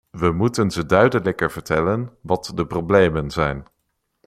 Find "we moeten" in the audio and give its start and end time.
0.11-0.71